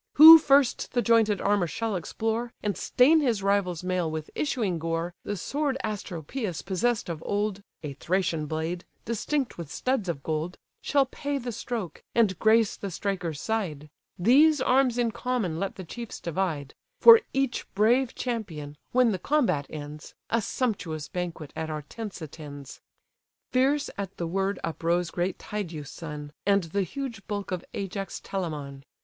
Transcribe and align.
Who 0.13 0.39
first 0.39 0.93
the 0.93 1.03
jointed 1.03 1.41
armour 1.41 1.67
shall 1.67 1.95
explore, 1.95 2.51
And 2.63 2.75
stain 2.75 3.19
his 3.19 3.43
rival's 3.43 3.83
mail 3.83 4.09
with 4.09 4.31
issuing 4.33 4.79
gore, 4.79 5.13
The 5.23 5.37
sword 5.37 5.77
Asteropaeus 5.83 6.63
possess'd 6.63 7.07
of 7.07 7.21
old, 7.23 7.61
(A 7.83 7.93
Thracian 7.93 8.47
blade, 8.47 8.83
distinct 9.05 9.59
with 9.59 9.71
studs 9.71 10.09
of 10.09 10.23
gold,) 10.23 10.57
Shall 10.81 11.05
pay 11.05 11.37
the 11.37 11.51
stroke, 11.51 12.01
and 12.15 12.39
grace 12.39 12.75
the 12.75 12.89
striker's 12.89 13.39
side: 13.39 13.91
These 14.17 14.59
arms 14.59 14.97
in 14.97 15.11
common 15.11 15.59
let 15.59 15.75
the 15.75 15.83
chiefs 15.85 16.19
divide: 16.19 16.73
For 16.99 17.21
each 17.31 17.71
brave 17.75 18.15
champion, 18.15 18.77
when 18.93 19.11
the 19.11 19.19
combat 19.19 19.67
ends, 19.69 20.15
A 20.31 20.41
sumptuous 20.41 21.09
banquet 21.09 21.53
at 21.55 21.69
our 21.69 21.83
tents 21.83 22.23
attends." 22.23 22.81
Fierce 23.51 23.91
at 23.99 24.17
the 24.17 24.25
word 24.25 24.59
uprose 24.63 25.11
great 25.11 25.37
Tydeus' 25.37 25.91
son, 25.91 26.31
And 26.43 26.63
the 26.63 26.81
huge 26.81 27.27
bulk 27.27 27.51
of 27.51 27.63
Ajax 27.75 28.19
Telamon. 28.19 28.83